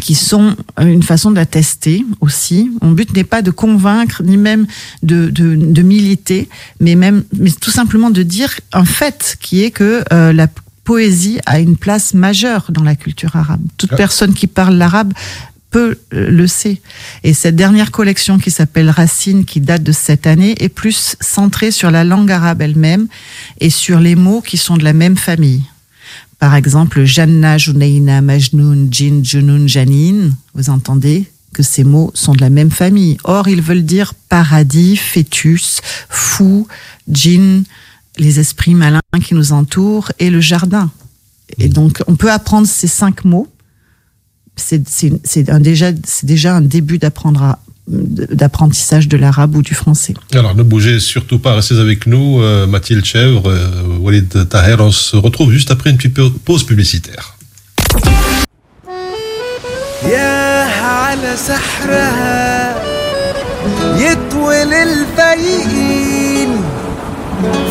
[0.00, 2.70] qui sont une façon d'attester aussi.
[2.80, 4.66] Mon but n'est pas de convaincre, ni même
[5.02, 6.48] de, de, de militer,
[6.80, 10.48] mais même, mais tout simplement de dire un fait qui est que euh, la
[10.84, 13.60] poésie a une place majeure dans la culture arabe.
[13.76, 13.96] Toute Ah.
[13.96, 15.12] personne qui parle l'arabe
[15.70, 16.80] peut euh, le sait.
[17.24, 21.70] Et cette dernière collection qui s'appelle Racine, qui date de cette année, est plus centrée
[21.70, 23.06] sur la langue arabe elle-même
[23.60, 25.62] et sur les mots qui sont de la même famille.
[26.38, 30.34] Par exemple, Janna, Junaina, Majnoun, Jin, Junoun, Janine.
[30.54, 33.16] Vous entendez que ces mots sont de la même famille.
[33.24, 36.66] Or, ils veulent dire paradis, fœtus, fou,
[37.08, 37.62] djinn,
[38.22, 40.90] les esprits malins qui nous entourent et le jardin.
[41.58, 43.48] Et donc, on peut apprendre ces cinq mots.
[44.56, 44.82] C'est
[45.60, 47.58] déjà, un début d'apprendre à-
[47.88, 50.14] d'apprentissage de l'arabe ou du français.
[50.32, 54.76] Alors ne bougez surtout pas, restez avec nous, euh, Mathilde Chèvre, euh, Walid Taher.
[54.78, 56.14] On se retrouve juste après une petite
[56.44, 57.36] pause publicitaire.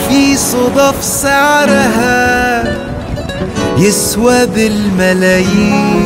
[0.10, 2.64] في صدف سعرها
[3.78, 5.98] يسوى بالملايين.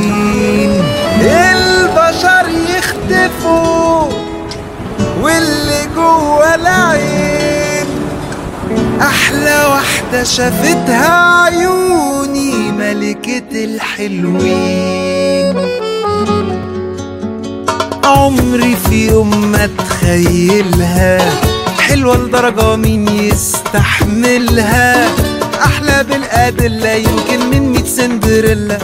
[1.21, 2.45] البشر
[2.77, 4.09] يختفوا
[5.21, 7.85] واللي جوه العين.
[9.01, 15.55] أحلى واحدة شافتها عيوني ملكة الحلوين.
[18.03, 21.17] عمري في يوم ما اتخيلها
[21.79, 23.07] حلوة لدرجة مين
[23.65, 25.07] يستحملها
[25.65, 28.77] أحلى بالأدلة يمكن من ميت سندريلا.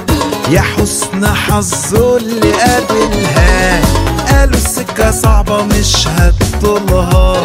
[0.49, 3.81] يا حسن حظه اللي قابلها.
[4.31, 7.43] قالوا السكة صعبة مش هتطولها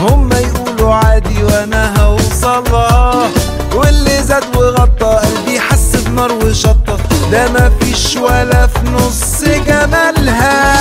[0.00, 3.28] هما يقولوا عادي وأنا هوصلها.
[3.74, 6.98] واللي زاد وغطى قلبي حس بنار وشطة.
[7.32, 10.74] ده مفيش ولا في نص جمالها.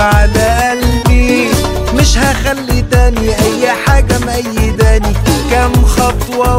[0.00, 1.48] على قلبي.
[1.94, 5.12] مش هخلي تاني أي حاجة مأيداني
[5.50, 6.58] كام خطوة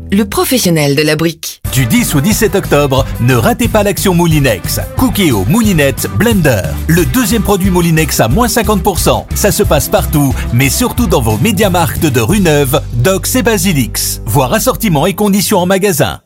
[0.11, 1.61] le professionnel de la brique.
[1.71, 4.79] Du 10 au 17 octobre, ne ratez pas l'action Moulinex.
[4.97, 6.63] Cookéo Moulinette Blender.
[6.87, 9.25] Le deuxième produit Moulinex à moins 50%.
[9.35, 14.21] Ça se passe partout, mais surtout dans vos médiamarques de rue Neuve, Docs et Basilix.
[14.25, 16.21] Voir assortiment et conditions en magasin.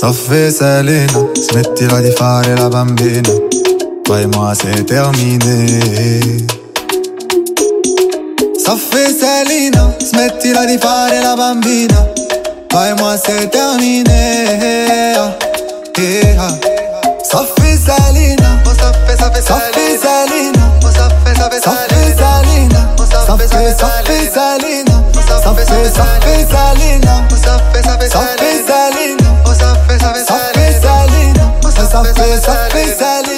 [0.00, 3.28] Soffe Selena, smettila di fare la bambina,
[4.10, 5.66] toi et moi c'est terminé.
[9.20, 12.06] Salina, smetti smettila di fare la bambina,
[12.68, 15.14] toi e moi c'est terminé.
[17.22, 21.58] Soffi Selina, Soffi Selina, Soffi Selina, Soffi
[22.32, 22.80] Selina,
[23.26, 24.56] Soffi Selina, Soffi Selina,
[25.30, 25.64] Soffi
[31.20, 31.60] Selina,
[32.40, 33.29] Soffi Selina.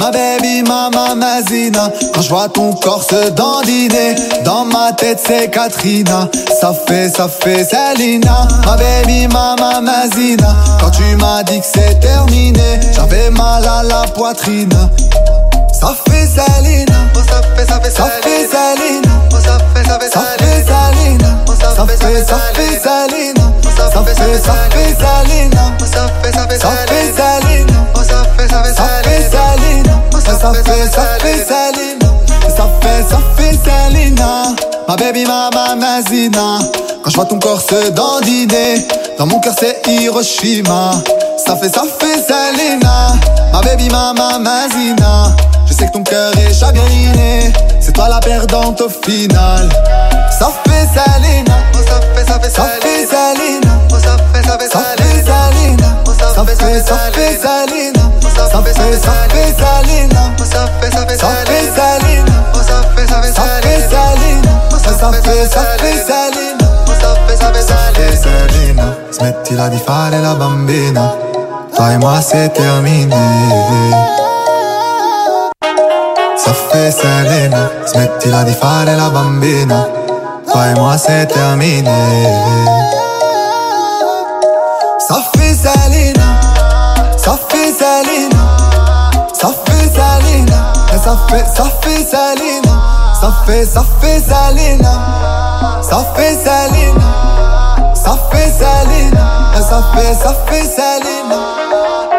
[0.00, 1.92] Ma baby, mama, mazina.
[2.14, 6.28] Quand je vois ton corps se dandiner, dans ma tête c'est Katrina.
[6.60, 8.48] Ça fait, ça fait Salina.
[8.64, 10.56] Ma baby, mama, mazina.
[10.80, 14.72] Quand tu m'as dit que c'est terminé, j'avais mal à la poitrine.
[15.78, 21.28] Ça fait Salina, ça fait, ça fait, ça fait Salina, ça fait, ça fait Salina,
[21.76, 22.06] ça fait, ça
[22.54, 23.40] fait Salina.
[23.92, 25.59] Ça fait, ça fait Salina
[30.40, 32.06] Ça fait, ça fait Salina
[32.48, 34.44] Ça fait, ça fait Salina
[34.88, 36.58] Ma baby, mama, mazina
[37.04, 38.88] Quand je vois ton corps se dandiner
[39.18, 40.92] Dans mon cœur c'est Hiroshima.
[41.44, 43.16] Ça fait, ça fait Salina
[43.52, 45.36] Ma baby, mama, mazina
[45.66, 47.52] Je sais que ton cœur est chagriné.
[47.78, 49.68] C'est toi la perdante au final.
[50.38, 55.96] Ça fait Salina Ça fait, ça fait Salina ça fait, ça fait Salina
[56.34, 57.99] Ça fait, ça fait Salina
[58.48, 66.66] Sape, sape, sape salina Sape, sape, sape salina Sape, sape, sape salina Sape, sape, salina
[66.86, 71.14] Sape, sape, sape salina Smettila di fare la bambina
[71.72, 73.14] Fai ma se termini
[76.36, 79.88] Saffè Selena, smettila di fare la bambina
[80.46, 81.90] Fai mo se termini
[85.06, 86.38] Saffè Selena,
[87.16, 87.59] Saffè
[91.10, 92.74] صفي صفي سالينا
[93.22, 94.92] صفي صفي سالينا
[95.82, 97.10] صفي سالينا
[97.94, 99.24] صفي سالينا
[99.70, 101.40] صفي صفي سالينا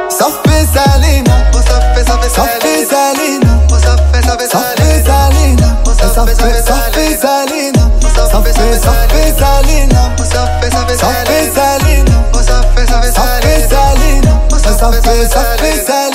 [0.09, 10.69] صفي سالينا صفي صفي سالينا صفي صفي سالينا صفي صفي سالينا صفي صفي سالينا صفي
[10.71, 16.10] صفي سالينا صفي صفي سالينا صفي صفي سالينا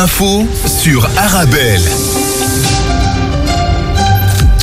[0.00, 1.82] l'info sur Arabelle.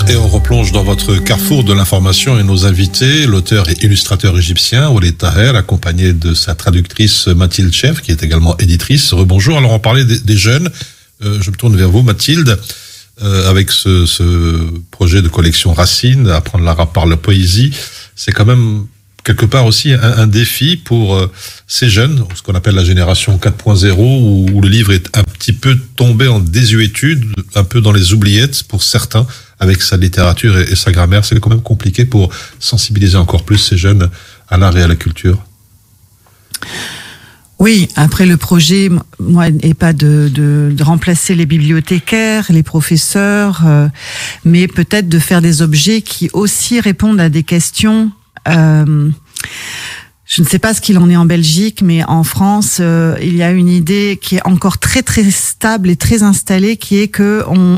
[0.10, 4.90] Et on replonge dans votre carrefour de l'information et nos invités, l'auteur et illustrateur égyptien
[4.90, 9.14] Walid Taher, accompagné de sa traductrice Mathilde Chef, qui est également éditrice.
[9.14, 9.60] Rebonjour.
[9.60, 10.72] Alors on parlait des, jeunes.
[11.24, 12.60] Euh, je me tourne vers vous, Mathilde,
[13.22, 17.72] euh, avec ce, projet de collection Racine, apprendre l'arabe par la poésie.
[18.16, 18.88] C'est quand même
[19.28, 21.30] quelque part aussi un, un défi pour euh,
[21.68, 25.54] ces jeunes, ce qu'on appelle la génération 4.0, où, où le livre est un petit
[25.54, 27.26] peu tombé en désuétude,
[27.56, 29.26] un peu dans les oubliettes pour certains,
[29.60, 31.24] avec sa littérature et, sa grammaire.
[31.24, 32.30] C'est quand même compliqué pour
[32.60, 34.10] sensibiliser encore plus ces jeunes
[34.50, 35.42] à l'art et à la culture.
[37.60, 38.90] Oui, après le projet,
[39.20, 43.88] moi, n'est pas de remplacer les bibliothécaires, les professeurs, euh,
[44.44, 48.12] mais peut-être de faire des objets qui aussi répondent à des questions.
[48.50, 49.10] euh,
[50.28, 53.36] je ne sais pas ce qu'il en est en Belgique, mais en France, euh, il
[53.36, 57.08] y a une idée qui est encore très très stable et très installée, qui est
[57.08, 57.78] que on,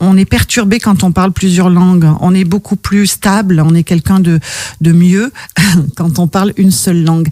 [0.00, 2.08] on, est perturbé quand on parle plusieurs langues.
[2.20, 4.40] On est beaucoup plus stable, on est quelqu'un de,
[4.80, 5.30] de mieux
[5.96, 7.28] quand on parle une seule langue.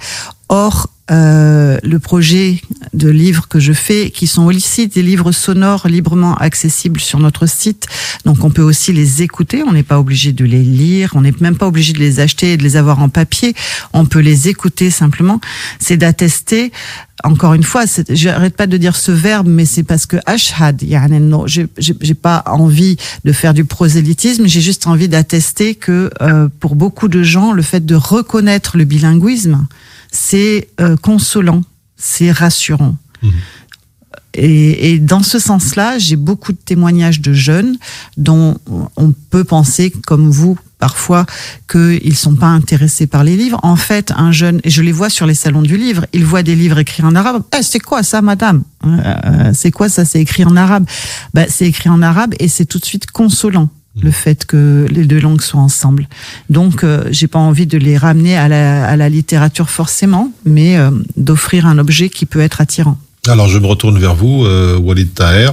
[0.51, 2.63] Or, euh, le projet
[2.95, 7.47] de livres que je fais, qui sont aussi des livres sonores librement accessibles sur notre
[7.47, 7.87] site,
[8.25, 11.35] donc on peut aussi les écouter, on n'est pas obligé de les lire, on n'est
[11.41, 13.55] même pas obligé de les acheter et de les avoir en papier,
[13.93, 15.41] on peut les écouter simplement,
[15.79, 16.73] c'est d'attester.
[17.25, 20.83] Encore une fois, j'arrête pas de dire ce verbe, mais c'est parce que ashhad,
[21.47, 27.09] j'ai pas envie de faire du prosélytisme, j'ai juste envie d'attester que euh, pour beaucoup
[27.09, 29.67] de gens, le fait de reconnaître le bilinguisme,
[30.13, 31.63] c'est euh, consolant,
[31.97, 32.95] c'est rassurant.
[34.35, 37.77] Et, et dans ce sens-là, j'ai beaucoup de témoignages de jeunes
[38.17, 38.57] dont
[38.97, 41.27] on peut penser, comme vous, parfois,
[41.71, 43.61] qu'ils sont pas intéressés par les livres.
[43.63, 46.43] En fait, un jeune, et je les vois sur les salons du livre, ils voient
[46.43, 47.43] des livres écrits en arabe.
[47.57, 48.63] Eh, c'est quoi ça, madame?
[48.85, 50.87] Euh, C'est quoi ça C'est écrit en arabe?
[51.35, 53.69] Ben, c'est écrit en arabe et c'est tout de suite consolant
[54.00, 56.08] le fait que les deux langues soient ensemble.
[56.52, 60.78] Donc, euh, j'ai pas envie de les ramener à la, à la littérature forcément, mais
[60.78, 62.98] euh, d'offrir un objet qui peut être attirant.
[63.28, 65.50] Alors je me retourne vers vous, euh, Walid Taher.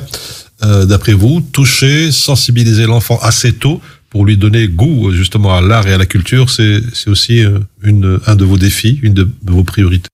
[0.62, 5.86] Euh, D'après vous, toucher, sensibiliser l'enfant assez tôt pour lui donner goût justement à l'art
[5.88, 9.28] et à la culture, c'est c'est aussi euh, une, un de vos défis, une de
[9.56, 10.08] vos priorités.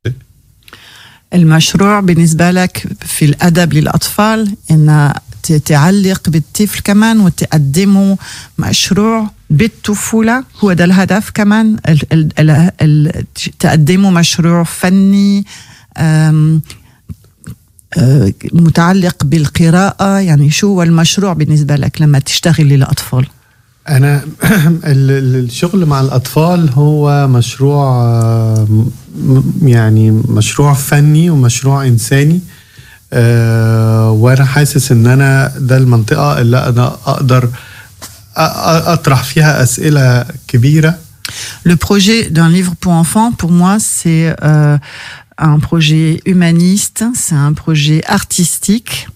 [1.34, 8.17] المشروع بالنسبة لك في الأدب للأطفال إن ت- تعلق بالطفل كمان وتقدمه
[8.59, 10.43] مشروع بالطفولة.
[10.63, 13.23] هو ده الهدف كمان ال ال ال ال
[13.59, 15.45] تقدمه مشروع فني
[15.97, 16.59] آه،
[18.53, 20.19] متعلق بالقراءة.
[20.19, 23.25] يعني شو هو المشروع بالنسبة لك لما تشتغل للأطفال؟
[24.91, 28.67] ال- الشغل مع الأطفال هو مشروع
[29.61, 32.35] يعني مشروع فني ومشروع إنساني.
[32.35, 32.54] آه،
[34.09, 37.49] وأنا حاسس إن أنا ده المنطقة اللي أنا أقدر
[38.37, 40.95] أطرح فيها أسئلة كبيرة
[41.65, 44.77] Le projet d'un livre pour enfants, pour moi, c'est euh,
[45.39, 49.07] un projet humaniste, c'est un projet artistique.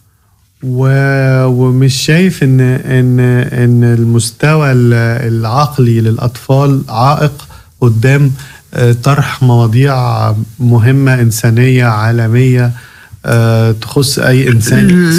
[0.63, 3.19] و- ومش شايف ان ان
[3.53, 4.93] إن المستوى ال-
[5.33, 7.47] العقلي للأطفال عائق
[7.81, 8.31] قدام
[8.73, 12.71] آه، طرح مواضيع مهمة إنسانية عالمية آه،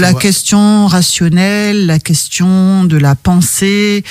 [0.04, 4.04] La سواء- question rationnelle, la question de la pensée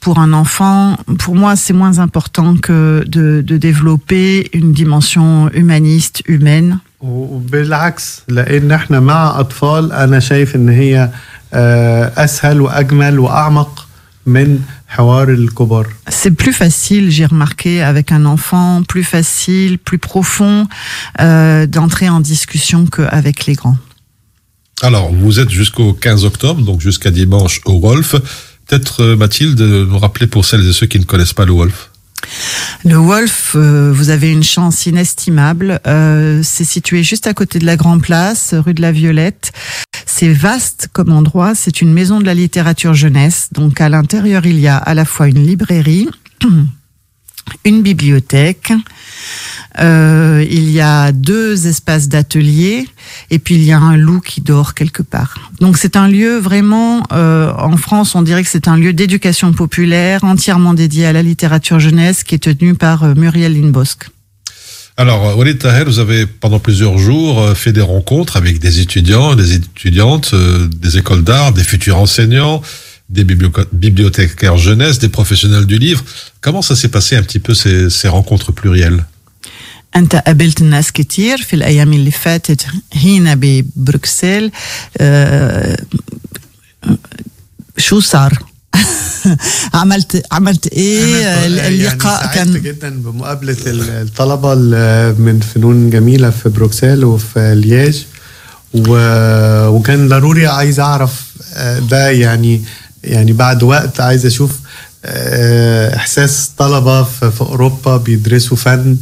[0.00, 6.22] pour un enfant, pour moi, c'est moins important que de, de développer une dimension humaniste,
[6.28, 6.78] humaine.
[7.00, 11.10] وبالعكس لان احنا مع اطفال انا شايف ان هي
[11.54, 13.86] آه، اسهل واجمل واعمق
[14.26, 14.83] من حوار الكبار
[16.07, 20.67] c'est plus facile, j'ai remarqué, avec un enfant, plus facile, plus profond
[21.19, 23.77] euh, d'entrer en discussion qu'avec les grands.
[24.81, 28.15] Alors, vous êtes jusqu'au 15 octobre, donc jusqu'à dimanche au Wolf.
[28.67, 31.91] Peut-être, euh, Mathilde, nous rappeler pour celles et ceux qui ne connaissent pas le Wolf.
[32.83, 35.79] Le Wolf, euh, vous avez une chance inestimable.
[35.87, 39.51] Euh, c'est situé juste à côté de la Grand Place, rue de la Violette.
[40.05, 41.55] C'est vaste comme endroit.
[41.55, 43.49] C'est une maison de la littérature jeunesse.
[43.51, 46.07] Donc à l'intérieur, il y a à la fois une librairie,
[47.63, 48.71] une bibliothèque.
[49.79, 52.87] euh, il y a deux espaces d'atelier
[53.29, 55.51] et puis il y a un loup qui dort quelque part.
[55.59, 59.51] Donc c'est un lieu vraiment, euh, en France, on dirait que c'est un lieu d'éducation
[59.53, 64.09] populaire entièrement dédié à la littérature jeunesse qui est tenu par euh, Muriel Linbosque.
[64.97, 69.55] Alors, Walid Taher, vous avez pendant plusieurs jours fait des rencontres avec des étudiants, des
[69.55, 72.61] étudiantes, des écoles d'art, des futurs enseignants,
[73.16, 76.02] des biblio- bibliothécaires jeunesse, des professionnels du livre.
[76.44, 79.02] Comment ça s'est passé un petit peu ces, ces rencontres plurielles
[79.96, 84.50] انت قابلت الناس كتير في الايام اللي فاتت هنا ببروكسل
[84.98, 85.76] آه،
[87.78, 88.38] شو صار
[89.74, 96.30] عملت عملت ايه يعني اللقاء سعدت كان جدا بمقابله ال- الطلبه ال- من فنون جميله
[96.30, 98.06] في بروكسل وفي لياج
[98.74, 101.12] و- وكان ضروري عايز اعرف
[101.54, 102.62] آه، ده يعني
[103.04, 104.50] يعني بعد وقت عايز اشوف
[105.04, 108.96] آه، احساس طلبه في في اوروبا بيدرسوا فن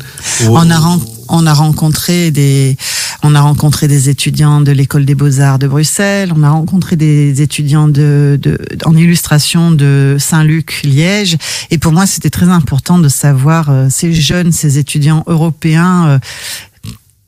[0.46, 2.76] و- on a, ren- on a rencontré des
[3.24, 7.42] on a rencontré des étudiants de l'école des beaux-arts de Bruxelles, on a rencontré des
[7.42, 8.52] étudiants de, de
[8.84, 11.36] en illustration de Saint-Luc Liège
[11.72, 16.18] et pour moi c'était très important de savoir euh, ces jeunes ces étudiants européens euh,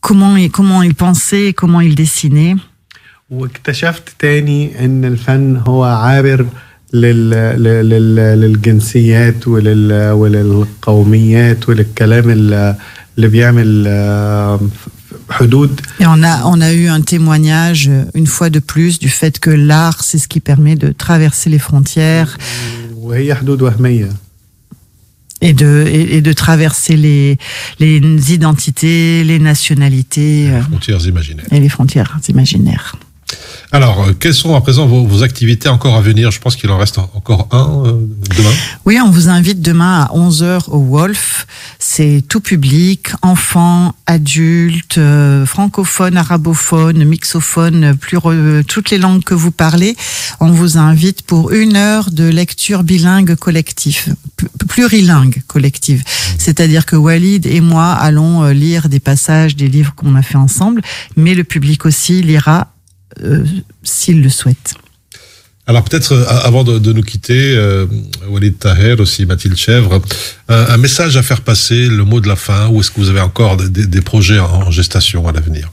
[0.01, 2.55] comment ils, comment ils pensaient, comment ils dessinaient.
[3.31, 6.47] واكتشفت تاني ان الفن هو عابر
[6.93, 7.31] لل...
[7.31, 7.89] لل...
[7.91, 8.17] لل...
[8.41, 10.11] للجنسيات ولل...
[10.11, 12.77] وللقوميات وللكلام ال-
[13.17, 14.61] اللي بيعمل آه،
[15.31, 19.09] حدود Et on a, on a eu un témoignage, euh, une fois de plus, du
[19.09, 22.39] fait que l'art, c'est ce qui permet de traverser les frontières
[22.97, 24.09] وهي حدود وهميه
[25.43, 27.39] et de, et, et de traverser les,
[27.79, 27.99] les
[28.37, 31.47] identités, les nationalités euh, Frontières imaginaires.
[31.51, 32.97] et les frontières imaginaires.
[33.72, 36.32] Alors, euh, quelles sont à présent vos, activités encore à venir?
[36.32, 37.92] Je pense qu'il en reste en- encore un euh,
[38.38, 38.52] demain.
[38.86, 41.48] Oui, on vous invite demain à 11h au Wolf.
[41.80, 47.98] C'est tout public, enfants, adultes, euh, francophones, arabophones, mixophones,
[48.68, 49.96] toutes les langues que vous parlez.
[50.40, 56.04] On vous invite pour une heure de lecture bilingue collective, pl- plurilingue collective.
[56.38, 60.82] C'est-à-dire que Walid et moi allons lire des passages des livres qu'on a fait ensemble,
[61.18, 62.68] mais le public aussi lira
[63.23, 63.45] euh,
[63.83, 64.75] s'il le souhaite.
[65.67, 67.87] Alors peut-être euh, avant de, de nous quitter, euh,
[68.29, 70.01] Walid Taher, aussi Mathilde Chèvre,
[70.49, 73.09] un, un message à faire passer, le mot de la fin, ou est-ce que vous
[73.09, 75.67] avez encore des, des- des projets en gestation à l'avenir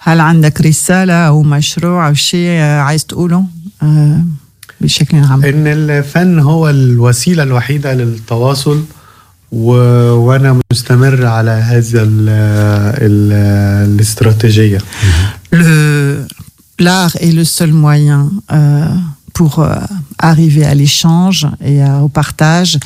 [0.00, 3.44] هل عندك رسالة أو مشروع أو شيء آه، عايز تقوله
[3.82, 4.24] آه،
[4.80, 8.84] بشكل عام؟ ان الفن هو الوسيله الوحيده للتواصل
[9.52, 9.70] و...
[10.14, 12.28] وانا مستمر على هذا ال...
[13.08, 13.32] ال...
[13.94, 14.78] الاستراتيجيه
[15.52, 16.26] Le
[16.80, 18.86] l'art est le seul moyen euh,
[19.34, 19.74] pour euh,
[20.30, 22.78] arriver à l'échange et à- au partage.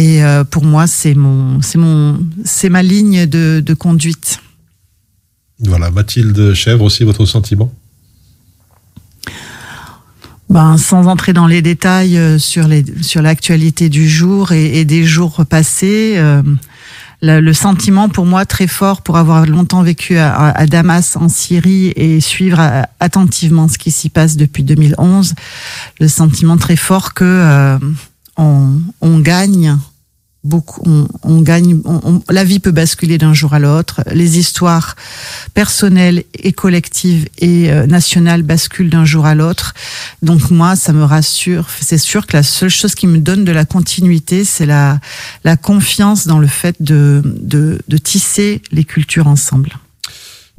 [0.00, 1.98] Et euh, pour moi, c'est mon, c'est mon,
[2.44, 4.28] c'est ma ligne de, de conduite.
[5.70, 7.70] Voilà, Mathilde Chèvre aussi, votre sentiment
[10.53, 14.85] Ben, sans entrer dans les détails euh, sur les sur l'actualité du jour et, et
[14.85, 16.43] des jours passés, euh,
[17.23, 21.27] le, le sentiment pour moi très fort pour avoir longtemps vécu à, à- Damas en
[21.27, 25.33] Syrie et suivre euh, attentivement ce qui s'y passe depuis 2011,
[25.99, 27.79] le sentiment très fort que euh,
[28.37, 29.75] on, on gagne
[30.43, 34.01] beaucoup, on, on gagne, on- on- la vie peut basculer d'un jour à l'autre.
[34.13, 34.95] Les histoires
[35.53, 39.73] personnelles et collectives et euh, nationales basculent d'un jour à l'autre.
[40.21, 41.67] Donc moi, ça me rassure.
[41.79, 44.99] C'est sûr que la seule chose qui me donne de la continuité, c'est la,
[45.43, 49.69] la confiance dans le fait de, de, de tisser les cultures ensemble.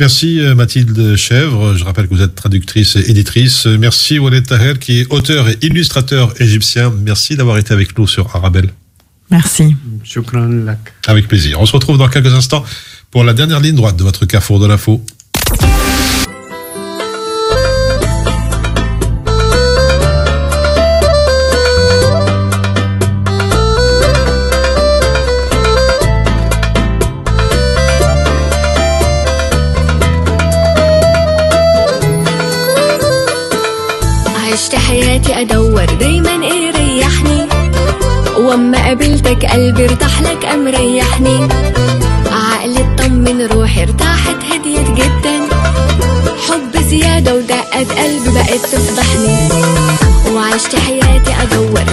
[0.01, 3.67] Merci euh, Mathilde Chèvre, je rappelle que vous êtes traductrice et éditrice.
[3.67, 6.93] Merci Walid Taher qui est auteur et illustrateur égyptien.
[7.05, 8.71] Merci d'avoir été avec nous sur Arabelle.
[9.32, 9.76] Merci.
[10.04, 11.60] شكرا لك Avec plaisir.
[11.62, 12.64] On se retrouve dans quelques instants
[13.12, 15.02] pour la dernière ligne droite de votre carrefour de l'info.
[34.54, 36.63] عشت حياتي ادور دايما ايه ريحني واما
[39.35, 41.49] قابلتك قلبي ارتاح لك قام ريحني.
[42.27, 45.37] عقلي اطمن روحي ارتاحت هديت جدا.
[46.49, 49.49] حب زيادة ودقات قلبي بقت تفضحني.
[50.35, 51.84] وعشت حياتي ريحني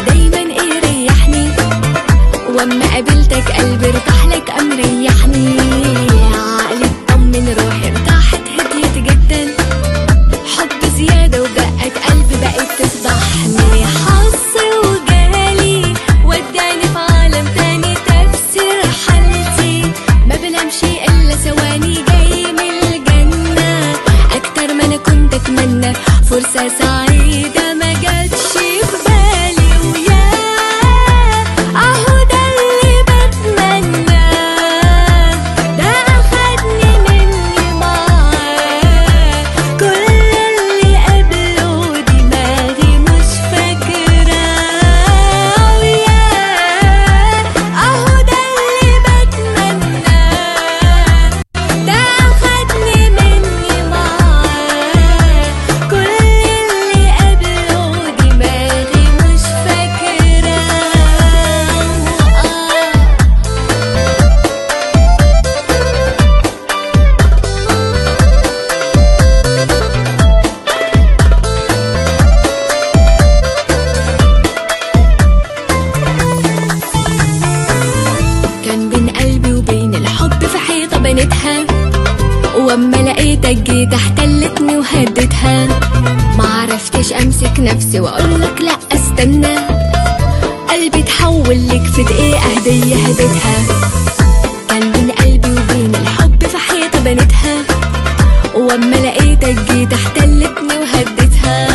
[98.55, 101.67] واما لقيتك جيت احتلتني وهديتها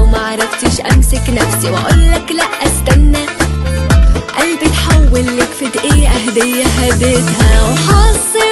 [0.00, 3.24] وما عرفتش امسك نفسي واقولك لا استنى.
[4.38, 7.62] قلبي اتحول لك في دقيقة هدية هديتها.
[7.62, 8.51] وحصل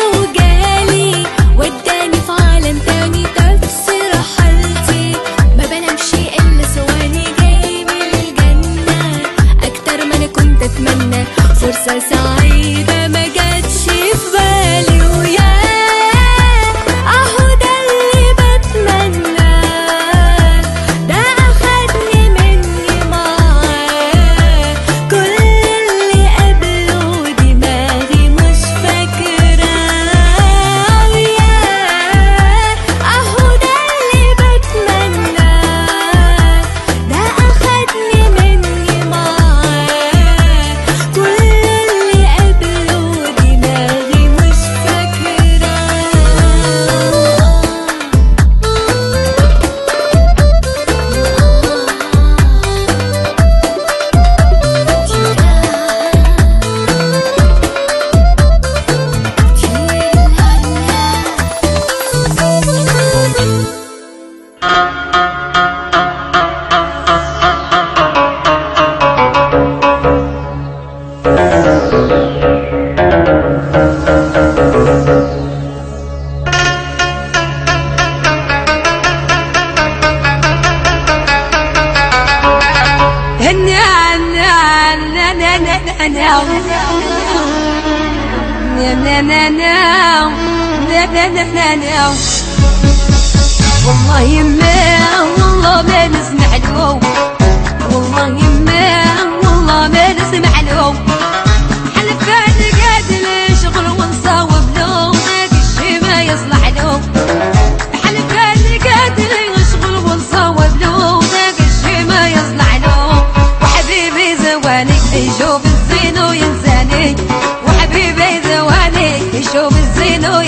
[120.32, 120.42] Hello,